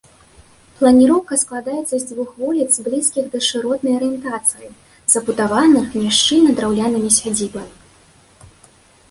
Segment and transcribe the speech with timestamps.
[0.77, 4.67] Планіроўка складаецца з дзвюх вуліц, блізкіх да шыротнай арыентацыі,
[5.17, 7.75] забудаваных няшчыльна драўлянымі сядзібамі.